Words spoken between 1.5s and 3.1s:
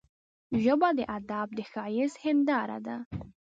د ښايست هنداره ده